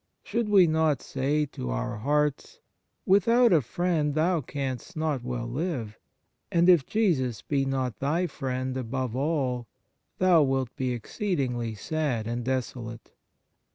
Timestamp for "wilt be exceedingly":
10.41-11.75